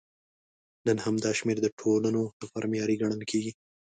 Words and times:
نن 0.87 0.97
هم 1.05 1.15
دا 1.25 1.31
شمېر 1.39 1.57
د 1.61 1.67
ټولنو 1.79 2.21
لپاره 2.41 2.69
معیاري 2.71 2.95
ګڼل 3.01 3.21
کېږي. 3.31 3.51